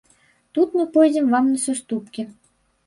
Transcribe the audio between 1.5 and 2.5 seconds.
на саступкі.